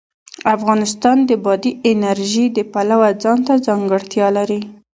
[0.55, 4.61] افغانستان د بادي انرژي د پلوه ځانته ځانګړتیا لري.